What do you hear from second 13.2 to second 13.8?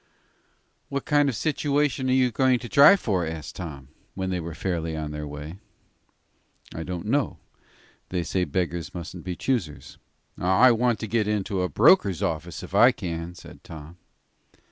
said